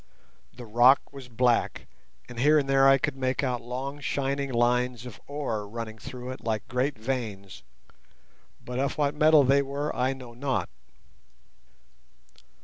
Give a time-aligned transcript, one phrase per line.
[0.51, 1.85] The rock was black,
[2.27, 6.31] and here and there I could make out long shining lines of ore running through
[6.31, 7.61] it like great veins,
[8.65, 10.69] but of what metal they were I know not.